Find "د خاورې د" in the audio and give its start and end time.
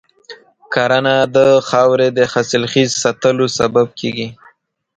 1.35-2.19